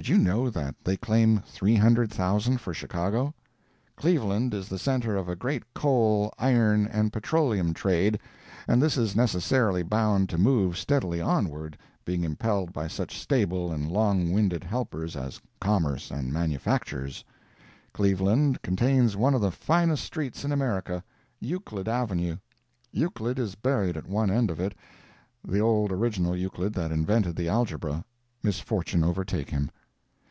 Did 0.00 0.06
you 0.08 0.16
know 0.16 0.48
that 0.48 0.76
they 0.84 0.96
claim 0.96 1.40
300,000 1.44 2.60
for 2.60 2.72
Chicago? 2.72 3.34
Cleveland 3.96 4.54
is 4.54 4.68
the 4.68 4.78
center 4.78 5.16
of 5.16 5.28
a 5.28 5.34
great 5.34 5.64
coal, 5.74 6.32
iron 6.38 6.86
and 6.86 7.12
petroleum 7.12 7.74
trade, 7.74 8.20
and 8.68 8.80
this 8.80 8.96
is 8.96 9.16
necessarily 9.16 9.82
bound 9.82 10.28
to 10.28 10.38
move 10.38 10.78
steadily 10.78 11.20
onward, 11.20 11.76
being 12.04 12.22
impelled 12.22 12.72
by 12.72 12.86
such 12.86 13.18
stable 13.18 13.72
and 13.72 13.90
long 13.90 14.32
winded 14.32 14.62
helpers 14.62 15.16
as 15.16 15.40
commerce 15.60 16.12
and 16.12 16.32
manufactures. 16.32 17.24
Cleveland 17.92 18.62
contains 18.62 19.16
one 19.16 19.34
of 19.34 19.40
the 19.40 19.50
finest 19.50 20.04
streets 20.04 20.44
in 20.44 20.52
America—Euclid 20.52 21.88
avenue. 21.88 22.36
Euclid 22.92 23.40
is 23.40 23.56
buried 23.56 23.96
at 23.96 24.06
one 24.06 24.30
end 24.30 24.48
of 24.48 24.60
it—the 24.60 25.60
old 25.60 25.90
original 25.90 26.36
Euclid 26.36 26.72
that 26.74 26.92
invented 26.92 27.34
the 27.34 27.48
algebra, 27.48 28.04
misfortune 28.44 29.02
overtake 29.02 29.50
him! 29.50 29.68